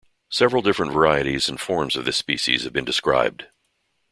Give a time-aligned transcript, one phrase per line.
[0.31, 3.45] Several different varieties and forms of this species have been described.